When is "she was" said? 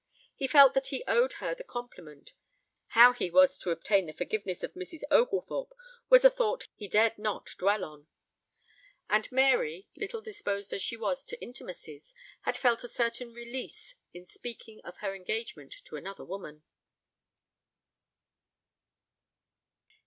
10.81-11.23